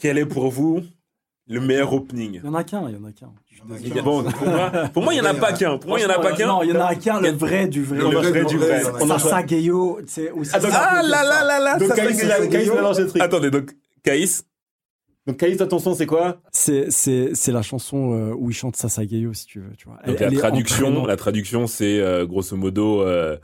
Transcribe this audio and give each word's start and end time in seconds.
Quel 0.00 0.18
est 0.18 0.26
pour 0.26 0.50
vous 0.50 0.82
le 1.48 1.60
meilleur 1.60 1.92
opening? 1.92 2.40
Il 2.42 2.46
y 2.46 2.48
en 2.48 2.54
a 2.54 2.64
qu'un, 2.64 2.88
il 2.88 2.94
y 2.96 2.98
en 2.98 3.04
a 3.04 3.12
qu'un. 3.12 3.32
Bon, 4.02 4.22
pour 4.22 4.46
moi, 4.48 4.70
pour 4.92 5.02
moi, 5.02 5.14
il 5.14 5.20
n'y 5.20 5.26
en 5.26 5.30
a 5.30 5.34
pas 5.34 5.52
qu'un. 5.52 5.78
Pour 5.78 5.88
moi, 5.90 5.98
il 5.98 6.06
n'y 6.06 6.12
en 6.12 6.14
a 6.14 6.18
pas 6.20 6.32
qu'un. 6.32 6.46
Non, 6.46 6.62
il 6.62 6.70
y 6.70 6.72
en 6.76 6.80
a 6.80 6.94
qu'un, 6.94 7.20
le 7.20 7.30
vrai 7.30 7.66
du 7.68 7.82
vrai. 7.82 7.98
Le 7.98 8.04
vrai 8.04 8.44
du 8.44 8.58
vrai. 8.58 8.82
On 9.00 9.10
a 9.10 9.18
Sagayo, 9.18 10.00
c'est 10.06 10.30
aussi. 10.30 10.50
Ah, 10.54 10.58
Ah 10.72 11.02
là 11.02 11.22
là 11.24 11.44
là 11.44 11.58
là 11.58 11.78
Donc 11.78 11.94
Caïs, 11.94 12.22
mélange 12.68 12.98
les 12.98 13.06
trucs. 13.06 13.22
Attendez, 13.22 13.50
donc 13.50 13.74
Caïs, 14.02 14.44
Donc 15.26 15.38
Caïs, 15.38 15.58
son, 15.58 15.94
c'est 15.94 16.06
quoi? 16.06 16.36
C'est, 16.52 16.90
c'est, 16.90 17.30
c'est 17.34 17.50
la 17.52 17.62
chanson 17.62 18.12
euh, 18.12 18.34
où 18.36 18.50
il 18.50 18.54
chante 18.54 18.76
Sasagayo, 18.76 19.32
si 19.32 19.46
tu 19.46 19.60
veux, 19.60 19.72
tu 19.76 19.88
vois. 19.88 19.98
donc 20.06 20.20
Elle- 20.20 20.32
la 20.34 20.38
traduction, 20.38 21.06
la 21.06 21.16
traduction, 21.16 21.66
c'est 21.66 21.98
euh, 21.98 22.26
grosso 22.26 22.56
modo 22.56 23.02
euh, 23.02 23.36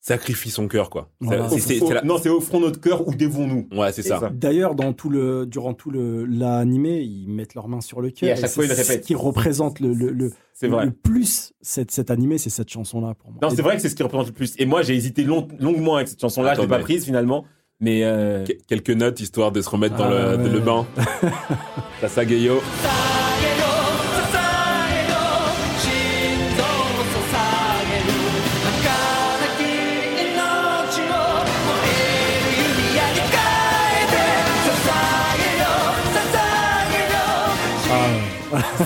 sacrifie 0.00 0.50
son 0.50 0.68
cœur, 0.68 0.90
quoi. 0.90 1.10
Voilà. 1.20 1.48
C'est- 1.48 1.58
c'est- 1.60 1.80
Au- 1.82 1.88
c'est 1.88 1.94
la- 1.94 2.02
Non, 2.02 2.16
c'est 2.22 2.28
offrons 2.28 2.60
notre 2.60 2.80
cœur 2.80 3.06
ou 3.06 3.14
dévons-nous. 3.14 3.68
Ouais, 3.76 3.92
c'est 3.92 4.02
ça. 4.02 4.20
ça. 4.20 4.30
D'ailleurs, 4.32 4.74
dans 4.74 4.92
tout 4.92 5.10
le, 5.10 5.44
durant 5.46 5.74
tout 5.74 5.90
le, 5.90 6.24
l'animé, 6.24 7.00
ils 7.02 7.28
mettent 7.28 7.54
leurs 7.54 7.68
mains 7.68 7.80
sur 7.80 8.00
le 8.00 8.10
cœur. 8.10 8.28
Et 8.28 8.32
à 8.32 8.36
chaque 8.36 8.50
fois, 8.50 8.64
ils 8.64 8.70
répètent. 8.72 9.02
Ce 9.02 9.06
qui 9.06 9.14
représente 9.14 9.80
le, 9.80 9.92
le, 9.92 10.10
le, 10.12 10.32
C'est 10.54 10.68
vrai. 10.68 10.86
le 10.86 10.92
plus 10.92 11.52
cette, 11.60 11.90
cet 11.90 12.10
animé, 12.10 12.38
c'est 12.38 12.50
cette 12.50 12.70
chanson-là 12.70 13.14
pour 13.14 13.30
moi. 13.30 13.38
Non, 13.42 13.48
Et 13.50 13.56
c'est 13.56 13.62
vrai 13.62 13.76
que 13.76 13.82
c'est 13.82 13.88
ce 13.88 13.96
qui 13.96 14.02
représente 14.02 14.28
le 14.28 14.32
plus. 14.32 14.54
Et 14.58 14.66
moi, 14.66 14.82
j'ai 14.82 14.94
hésité 14.94 15.24
long- 15.24 15.48
longuement 15.58 15.96
avec 15.96 16.08
cette 16.08 16.20
chanson-là. 16.20 16.54
Je 16.54 16.60
l'ai 16.62 16.66
pas 16.68 16.78
prise 16.78 17.04
finalement. 17.04 17.44
Mais 17.80 18.02
euh, 18.04 18.44
Qu- 18.44 18.58
Quelques 18.66 18.90
notes 18.90 19.20
histoire 19.20 19.52
de 19.52 19.60
se 19.62 19.68
remettre 19.70 19.96
dans 19.96 20.04
Ah, 20.06 20.36
le, 20.36 20.42
ouais. 20.42 20.48
le 20.48 20.58
bain. 20.60 20.86
Sasagayo. 22.00 22.60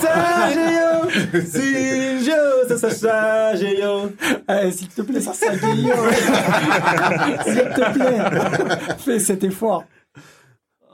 Sageyo, 0.01 1.43
Sageyo, 1.47 2.69
ça, 2.69 2.79
ça, 2.79 2.91
Sageyo. 2.91 4.11
Eh, 4.49 4.71
s'il 4.73 4.89
te 4.89 5.03
plaît, 5.03 5.21
Sasagayo 5.21 5.95
S'il 7.45 7.55
te 7.55 7.93
plaît 7.93 8.97
Fais 8.99 9.19
cet 9.19 9.45
effort 9.45 9.85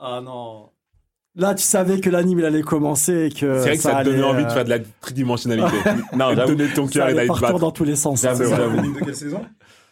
Ah 0.01 0.21
non 0.23 0.69
Là, 1.35 1.53
tu 1.53 1.63
savais 1.63 1.99
que 2.01 2.09
l'anime, 2.09 2.39
il 2.39 2.45
allait 2.45 2.63
commencer 2.63 3.27
et 3.27 3.29
que 3.29 3.59
C'est 3.59 3.67
vrai 3.67 3.77
que 3.77 3.83
ça, 3.83 3.99
te 3.99 4.05
donnait 4.05 4.17
allait, 4.17 4.23
envie 4.23 4.43
de 4.43 4.49
euh, 4.49 4.53
faire 4.53 4.65
de 4.65 4.69
la 4.69 4.79
tridimensionnalité. 4.79 5.77
Non, 6.13 6.31
de 6.31 6.35
j'avoue. 6.35 6.55
donner 6.55 6.73
ton 6.73 6.87
ça 6.87 6.93
cœur 6.93 7.09
et 7.09 7.13
d'aller 7.13 7.29
te 7.29 7.39
battre. 7.39 7.59
dans 7.59 7.71
tous 7.71 7.83
les 7.85 7.95
sens. 7.95 8.19
C'est 8.21 8.35
ça. 8.35 8.45
de 8.45 8.99
quelle 9.05 9.15
saison? 9.15 9.45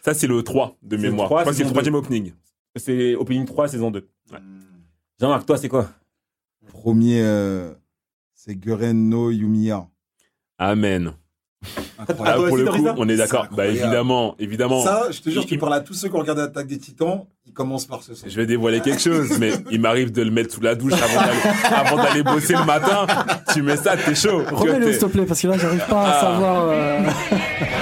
Ça, 0.04 0.14
c'est 0.14 0.28
le 0.28 0.42
3 0.44 0.76
de 0.82 0.98
mémoire. 0.98 1.28
3, 1.28 1.40
Je 1.40 1.44
crois 1.44 1.52
que 1.54 1.58
c'est 1.58 1.64
le 1.64 1.70
troisième 1.70 1.96
opening. 1.96 2.34
C'est 2.76 3.16
opening 3.16 3.46
3, 3.46 3.68
saison 3.70 3.92
2. 3.92 4.08
Jean-Marc, 5.22 5.46
toi, 5.46 5.58
c'est 5.58 5.70
quoi? 5.70 5.90
Premier, 6.72 7.22
euh, 7.22 7.72
c'est 8.48 8.56
Guren 8.56 9.10
no 9.10 9.30
Yumiya. 9.32 9.88
Amen. 10.58 11.12
Ah, 12.00 12.06
Ah, 12.08 12.34
toi 12.34 12.48
pour 12.48 12.58
le 12.58 12.66
coup, 12.66 12.88
on 12.98 13.10
est 13.10 13.16
d'accord. 13.18 13.42
Bah, 13.52 13.64
incroyable. 13.64 13.78
évidemment, 13.80 14.36
évidemment. 14.40 14.84
Ça, 14.84 15.08
je 15.12 15.20
te 15.22 15.30
jure, 15.32 15.42
Il- 15.42 15.48
tu 15.48 15.58
parles 15.58 15.74
à 15.74 15.80
tous 15.82 15.96
ceux 15.96 16.08
qui 16.08 16.16
ont 16.16 16.20
regardé 16.20 16.44
Attaque 16.44 16.68
des 16.68 16.78
Titans, 16.78 17.26
ils 17.48 17.52
commencent 17.54 17.88
par 17.88 18.04
ce 18.04 18.14
son. 18.14 18.28
Je 18.30 18.36
vais 18.38 18.46
dévoiler 18.46 18.80
quelque 18.80 19.02
chose, 19.02 19.38
mais 19.40 19.52
il 19.72 19.82
m'arrive 19.82 20.12
de 20.12 20.22
le 20.22 20.30
mettre 20.32 20.54
sous 20.54 20.62
la 20.62 20.76
douche 20.76 20.94
avant 20.94 21.20
d'aller, 21.26 21.40
avant 21.76 21.98
d'aller 21.98 22.24
bosser 22.24 22.54
le 22.54 22.64
matin. 22.64 23.08
Tu 23.54 23.64
mets 23.64 23.76
ça, 23.78 23.98
t'es 23.98 24.14
chaud. 24.14 24.44
Remets-le, 24.52 24.92
s'il 24.94 25.02
te 25.02 25.06
plaît, 25.08 25.26
parce 25.26 25.42
que 25.42 25.48
là, 25.48 25.58
j'arrive 25.58 25.86
pas 25.90 26.06
à 26.06 26.12
Ah. 26.12 26.22
savoir. 26.22 26.70
euh, 26.70 27.02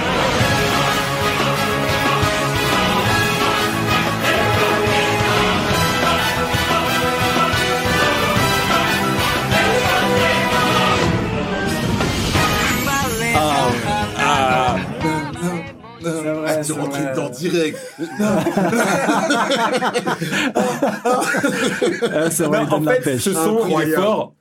Ah, 16.56 16.60
tu 16.64 16.72
c'est 16.72 16.78
rentres 16.78 16.98
vrai. 16.98 17.10
dedans 17.12 17.28
direct. 17.30 17.78
Euh, 22.12 22.30
c'est 22.30 22.44
vrai, 22.44 22.58
en 22.70 22.80
la 22.80 22.92
fait, 22.94 23.00
pêche. 23.02 23.22
ce 23.22 23.32
son, 23.32 23.60
il 23.68 23.80
est 23.88 23.92
fort. 23.94 24.34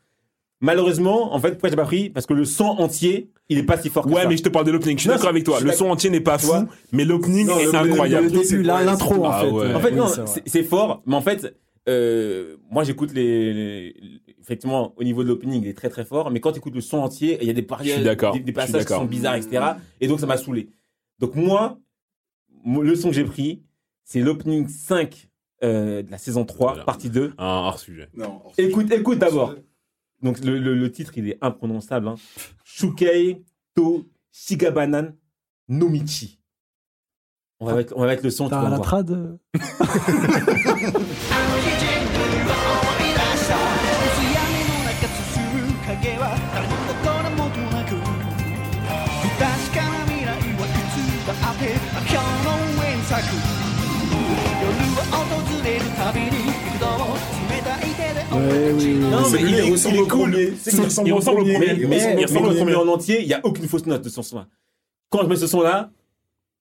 Malheureusement, 0.62 1.34
en 1.36 1.40
fait, 1.40 1.52
pourquoi 1.52 1.70
j'ai 1.70 1.76
pas 1.76 1.84
pris? 1.84 2.10
Parce 2.10 2.26
que 2.26 2.34
le 2.34 2.46
son 2.46 2.66
entier, 2.66 3.30
il 3.50 3.58
est 3.60 3.64
pas 3.64 3.78
si 3.78 3.90
fort 3.90 4.06
que 4.06 4.10
ouais, 4.10 4.24
ça. 4.24 4.28
mais 4.30 4.38
je 4.38 4.44
te 4.44 4.50
parle 4.50 4.66
de 4.66 4.72
l'opening. 4.72 4.98
Je 4.98 5.02
suis 5.02 5.10
d'accord 5.10 5.30
avec 5.30 5.44
toi. 5.44 5.60
Le 5.60 5.72
son 5.72 5.90
entier 5.90 6.10
n'est 6.10 6.22
pas 6.22 6.38
fou, 6.38 6.54
mais 6.92 7.04
l'opening 7.06 7.50
est 7.50 7.66
le- 7.66 7.72
le- 7.72 7.78
incroyable. 7.78 8.28
Le 8.28 8.32
début, 8.42 8.64
l'intro, 8.64 9.26
en 9.26 9.30
Ah 9.32 9.42
fait. 9.42 9.52
ouais. 9.52 9.66
euh, 9.66 9.76
En 9.76 9.80
fait, 9.80 9.92
non, 9.92 10.08
c'est 10.46 10.64
fort, 10.64 11.02
mais 11.06 11.16
en 11.16 11.22
fait, 11.22 11.56
euh, 11.88 12.56
moi 12.72 12.84
j'écoute 12.84 13.12
les, 13.14 13.54
les- 13.54 13.96
Effectivement, 14.42 14.94
au 14.98 15.04
niveau 15.04 15.24
de 15.24 15.30
l'opening, 15.30 15.64
il 15.64 15.68
est 15.68 15.74
très 15.74 15.90
très 15.90 16.06
fort, 16.06 16.30
mais 16.30 16.40
quand 16.40 16.52
tu 16.52 16.60
écoutes 16.60 16.76
le 16.76 16.82
son 16.82 16.98
entier, 17.00 17.40
il 17.42 17.48
y 17.48 17.50
a 17.50 17.54
des 17.54 17.64
d'accord, 18.04 18.34
des, 18.34 18.40
des 18.42 18.52
passages 18.52 18.86
qui 18.86 18.94
sont 18.94 19.06
bizarres, 19.06 19.36
etc. 19.36 19.64
Et 20.02 20.08
donc 20.08 20.20
ça 20.20 20.28
m'a 20.28 20.38
saoulé. 20.38 20.70
Donc 21.18 21.34
moi, 21.34 21.60
mo- 21.62 21.80
le 22.66 22.96
son 22.96 23.10
que 23.10 23.16
j'ai 23.16 23.24
pris, 23.24 23.64
c'est 24.04 24.20
l'opening 24.22 24.68
5 24.68 25.30
euh, 25.64 26.02
de 26.04 26.12
la 26.12 26.18
saison 26.18 26.46
3, 26.46 26.70
Voilà. 26.72 26.84
partie 26.84 27.10
2. 27.10 27.34
Un 27.38 27.46
hors 27.46 27.80
sujet. 27.80 28.10
Non. 28.16 28.42
Écoute, 28.58 28.92
écoute 28.92 29.20
d'abord. 29.20 29.56
Donc 30.22 30.40
le, 30.44 30.58
le- 30.60 30.76
le 30.76 30.92
titre, 30.92 31.18
il 31.18 31.30
est 31.30 31.38
imprononçable. 31.42 32.08
Hein. 32.08 32.16
Shukei 32.64 33.44
to 33.76 34.08
Shigabanan 34.32 35.16
Nomichi. 35.68 36.40
On 37.60 37.68
va, 37.68 37.76
mettre, 37.76 37.94
on 37.96 38.02
va 38.02 38.08
mettre 38.08 38.24
le 38.24 38.30
son, 38.32 38.50
T'as 38.50 38.62
la 38.70 38.78
voir. 38.78 38.82
trad 38.82 39.38
Ouais, 58.32 58.72
oui, 58.74 58.84
oui. 58.84 58.96
Non, 59.10 59.30
mais 59.32 59.42
il 59.42 59.56
est- 59.56 59.90
il 59.90 59.96
est 59.96 60.08
cool. 60.08 60.38
C'est 60.62 60.72
qu'il 60.72 60.84
ressemble 60.84 61.08
Il 61.08 61.14
au 61.14 61.16
ressemble 61.18 61.40
au 61.40 61.44
premier. 61.44 61.54
premier. 61.56 61.74
Mais, 61.74 61.78
Il 61.84 61.88
mais, 61.88 61.96
ressemble- 61.98 62.22
ressemble 62.24 62.48
au 62.48 62.50
premier 62.56 62.74
premier. 62.74 62.90
en 62.90 62.94
entier, 62.94 63.22
il 63.22 63.28
n'y 63.28 63.34
a 63.34 63.40
aucune 63.44 63.68
fausse 63.68 63.86
note 63.86 64.02
de 64.04 64.10
ce 64.10 64.22
son-là. 64.22 64.46
Quand 65.10 65.24
je 65.24 65.28
mets 65.28 65.36
ce 65.36 65.48
son-là, 65.48 65.90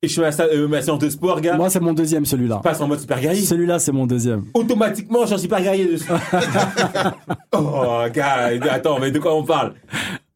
et 0.03 0.07
je 0.09 0.13
suis 0.13 0.23
à 0.23 0.31
ma, 0.31 0.45
euh, 0.45 0.69
ma 0.69 0.83
séance 0.83 0.99
de 0.99 1.09
sport, 1.11 1.41
gars, 1.41 1.57
Moi, 1.57 1.71
c'est 1.71 1.81
mon 1.81 1.93
deuxième, 1.95 2.25
celui-là. 2.27 2.57
je 2.63 2.69
passe 2.69 2.81
en 2.81 2.87
mode 2.89 3.01
super 3.01 3.21
guerrier. 3.21 3.43
Celui-là, 3.43 3.79
c'est 3.79 3.93
mon 3.93 4.07
deuxième. 4.07 4.45
Automatiquement, 4.55 5.21
j'en 5.21 5.37
suis 5.39 5.43
super 5.43 5.63
guerrier 5.63 5.87
dessus. 5.87 6.07
oh, 7.53 8.03
gars, 8.13 8.51
attends, 8.71 8.99
mais 9.01 9.11
de 9.11 9.19
quoi 9.19 9.35
on 9.35 9.45
parle? 9.45 9.75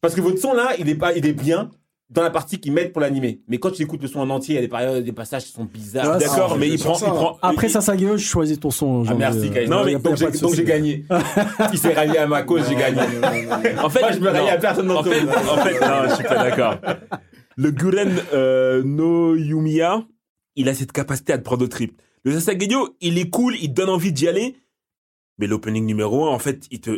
Parce 0.00 0.14
que 0.14 0.20
votre 0.20 0.38
son 0.38 0.54
là, 0.54 0.70
il 0.78 0.88
est, 0.88 0.94
pas, 0.94 1.12
il 1.14 1.24
est 1.26 1.32
bien 1.32 1.70
dans 2.10 2.22
la 2.22 2.30
partie 2.30 2.58
qu'ils 2.58 2.72
mettent 2.72 2.92
pour 2.92 3.02
l'animer. 3.02 3.42
Mais 3.48 3.58
quand 3.58 3.70
tu 3.70 3.82
écoutes 3.82 4.00
le 4.00 4.08
son 4.08 4.20
en 4.20 4.30
entier, 4.30 4.54
il 4.54 4.56
y 4.56 4.58
a 4.58 4.62
des, 4.62 4.68
périodes, 4.68 5.04
des 5.04 5.12
passages 5.12 5.44
qui 5.44 5.52
sont 5.52 5.64
bizarres. 5.64 6.16
Ouais, 6.16 6.24
D'accord, 6.24 6.56
mais 6.56 6.68
il 6.68 6.78
prend, 6.78 6.94
ça. 6.94 7.06
il 7.06 7.12
prend. 7.12 7.38
Après 7.42 7.66
il- 7.66 7.70
Sasageo, 7.70 8.16
je 8.16 8.24
choisis 8.24 8.58
ton 8.58 8.70
son. 8.70 9.04
Ah, 9.06 9.14
merci, 9.14 9.50
euh. 9.54 9.66
Non, 9.66 9.84
mais 9.84 9.96
donc 9.96 10.16
j'ai 10.16 10.64
gagné. 10.64 11.04
il 11.72 11.78
s'est 11.78 11.92
rallié 11.92 12.18
à 12.18 12.26
ma 12.26 12.42
cause, 12.42 12.62
j'ai 12.68 12.76
gagné. 12.76 13.00
En 13.82 13.90
fait, 13.90 14.00
Moi, 14.00 14.12
je 14.12 14.18
me 14.20 14.28
rallie 14.30 14.48
à 14.48 14.56
personne 14.56 14.90
En 14.90 14.94
d'entre 14.94 15.10
fait, 15.10 15.22
en 15.22 15.56
fait, 15.58 15.80
non, 15.80 16.08
je 16.08 16.14
suis 16.14 16.24
pas 16.24 16.42
d'accord. 16.42 16.76
Le 17.56 17.70
Guren 17.72 18.16
euh, 18.32 18.82
no 18.84 19.34
Yumiya, 19.34 20.02
il 20.56 20.68
a 20.68 20.74
cette 20.74 20.92
capacité 20.92 21.32
à 21.34 21.38
te 21.38 21.42
prendre 21.42 21.64
au 21.64 21.68
trip. 21.68 22.00
Le 22.24 22.32
Sasageyo, 22.32 22.96
il 23.00 23.18
est 23.18 23.30
cool, 23.30 23.54
il 23.60 23.72
donne 23.74 23.90
envie 23.90 24.12
d'y 24.12 24.28
aller. 24.28 24.56
Mais 25.38 25.46
l'opening 25.46 25.86
numéro 25.86 26.26
1, 26.26 26.30
en 26.30 26.38
fait, 26.38 26.66
il 26.70 26.80
te, 26.80 26.90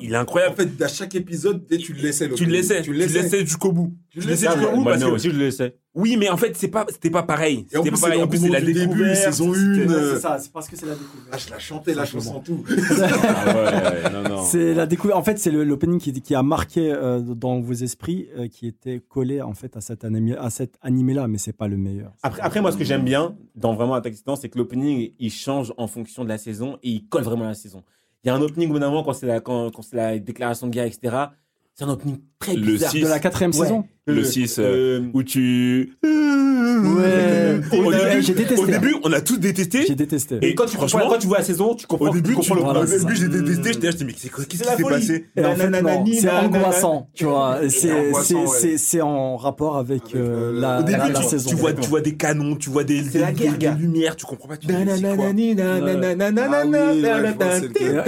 Il 0.00 0.12
est 0.12 0.16
incroyable. 0.16 0.52
En 0.52 0.56
fait, 0.56 0.82
à 0.82 0.88
chaque 0.88 1.14
épisode, 1.14 1.66
tu 1.66 1.94
le 1.94 2.02
laissais. 2.02 2.28
tu 2.28 2.44
le 2.44 2.52
laissais, 2.52 2.82
tu 2.82 2.92
le 2.92 2.98
laissais 2.98 3.40
jusqu'au 3.40 3.72
bout. 3.72 3.96
Tu 4.10 4.20
le 4.20 4.26
laissais 4.26 4.46
jusqu'au 4.46 4.70
bout 4.76 4.82
Moi, 4.82 4.92
parce 4.92 5.02
non, 5.02 5.08
que, 5.10 5.14
aussi, 5.14 5.30
je 5.30 5.36
le 5.36 5.44
laissais. 5.44 5.76
Oui, 5.94 6.16
mais 6.16 6.28
en 6.30 6.36
fait, 6.36 6.56
c'est 6.56 6.68
pas, 6.68 6.86
c'était 6.88 7.10
pas 7.10 7.22
pareil. 7.24 7.66
Et 7.72 7.76
en 7.76 7.82
C'était 7.82 7.90
plus, 7.90 8.00
pas 8.00 8.06
pareil. 8.06 8.18
c'est 8.20 8.24
En 8.24 8.28
plus, 8.28 8.38
c'est 8.38 8.48
la 8.48 8.60
du 8.60 8.72
début, 8.72 8.86
découverte. 8.86 9.16
saison 9.16 9.52
c'était- 9.54 9.86
1. 9.86 9.90
euh, 9.90 10.14
C'est 10.14 10.20
ça, 10.20 10.38
c'est 10.38 10.52
parce 10.52 10.68
que 10.68 10.76
c'est 10.76 10.86
la 10.86 10.94
découverte. 10.94 11.28
Ah, 11.32 11.36
je 11.38 11.50
la 11.50 11.58
chantais, 11.58 11.94
la 11.94 12.04
chanson 12.04 12.40
tout. 12.40 12.64
Ah. 13.24 14.42
C'est 14.44 14.74
la 14.74 14.86
découverte. 14.86 15.18
En 15.18 15.22
fait, 15.24 15.38
c'est 15.38 15.50
l'opening 15.50 15.98
qui, 15.98 16.12
qui 16.12 16.34
a 16.34 16.42
marqué 16.42 16.92
euh, 16.92 17.20
dans 17.20 17.60
vos 17.60 17.72
esprits, 17.72 18.28
euh, 18.36 18.48
qui 18.48 18.66
était 18.66 19.00
collé 19.08 19.40
en 19.42 19.54
fait 19.54 19.76
à 19.76 19.80
cet 19.80 20.04
animé, 20.04 20.36
à 20.36 20.50
cet 20.50 20.74
animé-là, 20.82 21.28
mais 21.28 21.38
c'est 21.38 21.52
pas 21.52 21.68
le 21.68 21.76
meilleur. 21.76 22.12
Après, 22.22 22.40
après, 22.42 22.60
moi, 22.60 22.72
ce 22.72 22.76
que 22.76 22.84
j'aime 22.84 23.04
bien 23.04 23.34
dans 23.54 23.74
vraiment 23.74 23.94
Attack 23.94 24.14
Titan, 24.14 24.36
c'est 24.36 24.48
que 24.48 24.58
l'opening, 24.58 25.12
il 25.18 25.30
change 25.30 25.72
en 25.76 25.86
fonction 25.86 26.24
de 26.24 26.28
la 26.28 26.38
saison 26.38 26.78
et 26.82 26.90
il 26.90 27.08
colle 27.08 27.22
vraiment 27.22 27.44
à 27.44 27.48
la 27.48 27.54
saison. 27.54 27.82
Il 28.24 28.28
y 28.28 28.30
a 28.30 28.34
un 28.34 28.42
opening, 28.42 28.68
au 28.68 28.72
bout 28.74 28.78
d'un 28.78 28.88
moment, 28.90 29.02
quand 29.02 29.14
c'est 29.14 29.26
la, 29.26 29.40
quand, 29.40 29.70
quand 29.74 29.82
c'est 29.82 29.96
la 29.96 30.18
déclaration 30.18 30.66
de 30.66 30.72
guerre, 30.72 30.84
etc. 30.84 31.16
C'est 31.80 31.86
un 31.86 31.92
opening 31.92 32.18
très 32.38 32.56
Le 32.56 32.60
bizarre. 32.72 32.90
six. 32.90 33.00
De 33.00 33.08
la 33.08 33.18
quatrième 33.18 33.52
Ouais. 33.52 33.56
saison. 33.66 33.84
Le 34.06 34.22
6, 34.22 34.56
euh, 34.58 35.00
où 35.14 35.22
tu... 35.22 35.92
Ouais. 36.02 37.60
Au 37.72 37.84
Ouais, 37.84 37.96
début, 38.10 38.22
j'ai 38.22 38.34
détesté. 38.34 38.62
Au 38.62 38.66
début, 38.66 38.96
on 39.04 39.12
a 39.12 39.20
tous 39.20 39.36
détesté. 39.38 39.84
J'ai 39.86 39.94
détesté. 39.94 40.38
Et 40.42 40.54
quand 40.54 40.66
tu, 40.66 40.76
Franchement, 40.76 41.08
quand 41.08 41.18
tu 41.18 41.26
vois 41.26 41.38
la 41.38 41.44
saison, 41.44 41.74
tu 41.74 41.86
comprends. 41.86 42.08
Au 42.08 42.14
début, 42.14 42.34
tu 42.36 42.40
tu, 42.40 42.50
comprends 42.50 42.72
le 42.72 42.80
au 42.80 42.84
début, 42.84 43.16
j'ai 43.16 43.28
détesté. 43.28 43.72
J'étais 43.72 43.86
là, 43.86 43.92
j'étais 43.92 44.04
mais 44.04 44.14
c'est 44.16 44.28
quoi, 44.30 44.44
qui 44.44 44.56
s'est 44.56 44.64
folie. 44.64 44.82
passé? 44.94 45.26
C'est 46.20 46.30
angoissant, 46.30 47.08
tu 47.14 47.24
vois. 47.24 47.60
C'est, 47.68 47.92
angoissant, 47.92 48.22
c'est, 48.24 48.34
ouais. 48.34 48.46
c'est, 48.72 48.78
c'est 48.78 49.00
en 49.00 49.36
rapport 49.36 49.76
avec, 49.76 50.14
euh, 50.14 50.52
euh, 50.54 50.60
la, 50.60 50.80
Au 50.80 51.22
saison. 51.22 51.50
tu 51.50 51.56
vois, 51.56 51.72
tu 51.72 51.88
vois 51.88 52.00
des 52.00 52.16
canons, 52.16 52.56
tu 52.56 52.70
vois 52.70 52.84
des, 52.84 53.02
lumières, 53.78 54.16
tu 54.16 54.24
comprends 54.26 54.48
pas. 54.48 54.54
Le. 54.66 54.72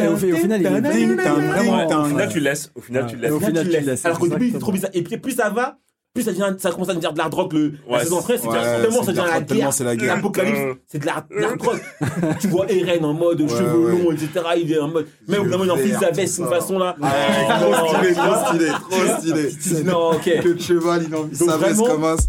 Et 0.01 0.09
au- 0.09 0.13
au 0.13 0.17
final, 0.17 0.61
il 0.61 0.67
est 0.67 0.71
vraiment. 0.71 1.87
Au 2.03 2.05
final, 2.07 2.29
tu 2.31 2.41
laisses. 2.41 2.73
Au 2.75 2.81
final, 2.81 3.62
tu 3.65 3.81
laisses. 3.81 4.05
Alors 4.05 4.19
qu'au 4.19 4.29
début, 4.29 4.51
c'est 4.53 4.59
trop 4.59 4.73
bizarre. 4.73 4.91
Et 4.95 5.03
puis, 5.03 5.17
plus 5.19 5.33
ça 5.33 5.51
va, 5.51 5.79
plus 6.15 6.25
ça, 6.25 6.33
devient, 6.33 6.55
ça 6.59 6.71
commence 6.71 6.89
à 6.91 6.93
devenir 6.93 7.13
de 7.13 7.19
l'hard 7.19 7.33
rock. 7.33 7.53
Le, 7.55 7.73
la 7.89 7.95
Ouais, 7.97 8.03
saison 8.05 8.19
après, 8.19 8.37
c'est 8.37 8.47
ouais, 8.47 8.53
tellement 8.83 8.99
c'est 9.03 9.07
ça 9.07 9.13
devient 9.13 9.25
la 9.31 9.41
guerre. 9.41 9.73
c'est 9.73 9.85
la 9.85 9.97
guerre. 9.97 10.17
L'apocalypse, 10.17 10.59
c'est 10.87 10.99
de 10.99 11.07
l'hard 11.07 11.25
rock. 11.65 11.81
tu 12.41 12.49
vois 12.49 12.71
Eren 12.71 13.05
en 13.07 13.15
mode 13.15 13.49
cheveux 13.49 13.79
ouais. 13.95 14.03
longs, 14.05 14.13
etc. 14.13 14.29
Il 14.59 14.71
est 14.73 14.79
en 14.79 14.89
mode. 14.89 15.07
Même 15.27 15.41
au 15.41 15.45
bout 15.45 15.51
d'un 15.51 15.57
moment, 15.59 15.75
il 15.75 15.81
enfile 15.81 15.91
vert, 15.93 16.01
sa 16.01 16.09
tout 16.09 16.17
veste 16.17 16.37
d'une 16.37 16.45
ça. 16.49 16.55
façon 16.55 16.79
là. 16.79 16.97
Trop 17.01 17.97
stylé, 17.97 18.15
trop 18.15 18.47
stylé, 18.47 19.49
trop 19.49 19.61
stylé. 19.61 19.83
Non, 19.85 20.11
ok. 20.13 20.25
Que 20.43 20.49
de 20.53 20.61
cheval, 20.61 21.05
il 21.09 21.15
en 21.15 21.29
sa 21.33 21.57
veste 21.57 21.83
commence. 21.87 22.29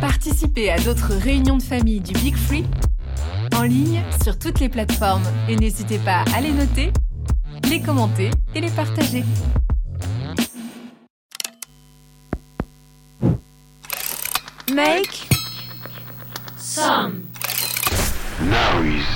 Participez 0.00 0.70
à 0.70 0.78
d'autres 0.80 1.12
réunions 1.22 1.56
de 1.56 1.62
famille 1.62 2.00
du 2.00 2.12
Big 2.14 2.36
Free 2.36 2.64
en 3.56 3.62
ligne 3.62 4.02
sur 4.22 4.38
toutes 4.38 4.60
les 4.60 4.68
plateformes 4.68 5.22
et 5.48 5.56
n'hésitez 5.56 5.98
pas 5.98 6.24
à 6.36 6.40
les 6.40 6.50
noter, 6.50 6.92
les 7.70 7.80
commenter 7.80 8.30
et 8.54 8.60
les 8.60 8.70
partager. 8.70 9.24
Make 14.72 15.28
some 16.56 17.28
noise. 18.40 19.15